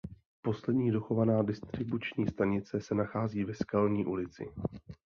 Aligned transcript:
Poslední 0.41 0.91
dochovaná 0.91 1.43
distribuční 1.43 2.27
stanice 2.27 2.81
se 2.81 2.95
nachází 2.95 3.43
ve 3.43 3.53
Skalní 3.53 4.05
ulici. 4.05 4.47